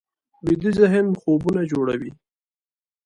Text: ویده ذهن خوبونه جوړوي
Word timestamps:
ویده 0.45 0.71
ذهن 0.79 1.07
خوبونه 1.21 1.61
جوړوي 1.71 2.11